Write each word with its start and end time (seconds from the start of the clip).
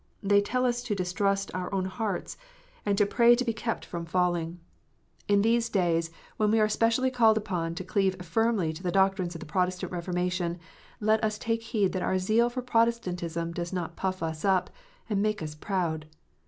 They 0.23 0.41
tell 0.41 0.65
us 0.65 0.81
to 0.81 0.95
distrust 0.95 1.53
our 1.53 1.71
own 1.71 1.85
hearts, 1.85 2.35
and 2.87 2.97
to 2.97 3.05
pray 3.05 3.35
to 3.35 3.45
be 3.45 3.53
kept 3.53 3.85
from 3.85 4.03
328 4.03 4.09
KNOTS 4.09 4.57
UNTIED. 4.57 4.63
falling. 4.65 5.37
In 5.37 5.41
these 5.43 5.69
days, 5.69 6.09
when 6.37 6.49
we 6.49 6.59
are 6.59 6.67
specially 6.67 7.11
called 7.11 7.37
upon 7.37 7.75
to 7.75 7.83
cleave 7.83 8.19
firmly 8.25 8.73
to 8.73 8.81
the 8.81 8.91
doctrines 8.91 9.35
of 9.35 9.41
the 9.41 9.45
Protestant 9.45 9.91
Keformation, 9.91 10.57
let 10.99 11.23
us 11.23 11.37
take 11.37 11.61
heed 11.61 11.91
that 11.91 12.01
our 12.01 12.17
zeal 12.17 12.49
for 12.49 12.63
Protestantism 12.63 13.51
does 13.51 13.71
not 13.71 13.95
puff 13.95 14.23
us 14.23 14.43
up, 14.43 14.71
and 15.07 15.21
make 15.21 15.39
us 15.43 15.53
proud. 15.53 16.07